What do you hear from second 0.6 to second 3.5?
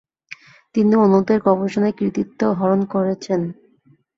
তিনি অন্যদের গবেষণার কৃতিত্ব হরণ করেছেন।